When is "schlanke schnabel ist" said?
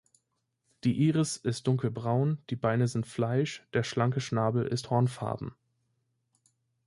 3.83-4.89